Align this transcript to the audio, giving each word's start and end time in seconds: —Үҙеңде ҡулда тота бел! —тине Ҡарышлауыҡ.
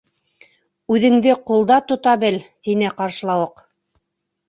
—Үҙеңде 0.95 1.35
ҡулда 1.51 1.79
тота 1.91 2.17
бел! 2.25 2.43
—тине 2.49 2.93
Ҡарышлауыҡ. 2.99 3.67